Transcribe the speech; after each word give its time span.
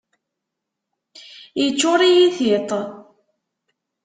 Iččuṛ-iyi 1.65 2.27
tiṭ. 2.37 2.71